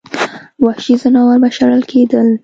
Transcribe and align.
وحشي 0.65 0.93
ځناور 1.01 1.37
به 1.41 1.49
شړل 1.57 1.81
کېدل. 1.91 2.27